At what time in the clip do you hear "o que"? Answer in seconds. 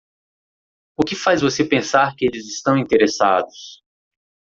0.97-1.15